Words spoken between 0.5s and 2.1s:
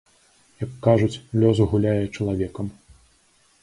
Як, кажуць, лёс гуляе